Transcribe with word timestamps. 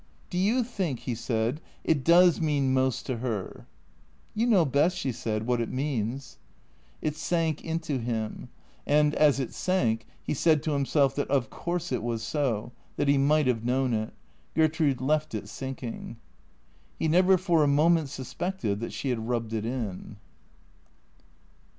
"Do 0.31 0.39
you 0.39 0.63
think," 0.63 1.01
he 1.01 1.13
said," 1.13 1.61
it 1.83 2.03
does 2.03 2.41
mean 2.41 2.73
most 2.73 3.05
to 3.05 3.17
her?"" 3.17 3.67
You 4.33 4.47
know 4.47 4.65
best," 4.65 4.97
she 4.97 5.11
said," 5.11 5.45
what 5.45 5.61
it 5.61 5.69
means." 5.71 6.39
It 7.03 7.15
sank 7.15 7.63
into 7.63 7.99
him. 7.99 8.49
And, 8.87 9.13
as 9.13 9.39
it 9.39 9.53
sank, 9.53 10.07
he 10.23 10.33
said 10.33 10.63
to 10.63 10.71
himself 10.71 11.13
that 11.17 11.27
of 11.29 11.51
course 11.51 11.91
it 11.91 12.01
was 12.01 12.23
so; 12.23 12.71
that 12.95 13.09
he 13.09 13.19
might 13.19 13.45
have 13.45 13.63
known 13.63 13.93
it. 13.93 14.11
Gertrude 14.55 15.01
left 15.01 15.35
it 15.35 15.47
sinking. 15.47 16.17
He 16.97 17.07
never 17.07 17.37
for 17.37 17.63
a 17.63 17.67
moment 17.67 18.09
suspected 18.09 18.79
that 18.79 18.93
she 18.93 19.09
had 19.09 19.29
rubbed 19.29 19.53
it 19.53 19.67
in. 19.67 20.15